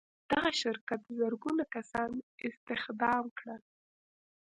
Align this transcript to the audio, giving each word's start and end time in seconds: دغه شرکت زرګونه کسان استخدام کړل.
دغه 0.31 0.51
شرکت 0.61 1.01
زرګونه 1.19 1.63
کسان 1.75 2.11
استخدام 2.47 3.25
کړل. 3.37 3.61